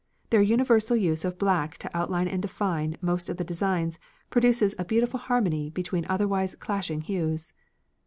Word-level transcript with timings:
Their 0.31 0.41
universal 0.41 0.97
use 0.97 1.23
of 1.23 1.37
black 1.37 1.77
to 1.77 1.91
outline 1.95 2.27
and 2.27 2.41
define 2.41 2.97
most 3.01 3.29
of 3.29 3.37
the 3.37 3.43
designs 3.43 3.99
produces 4.31 4.73
a 4.79 4.83
beautiful 4.85 5.19
harmony 5.19 5.69
between 5.69 6.07
otherwise 6.09 6.55
clashing 6.55 7.01
hues. 7.01 7.53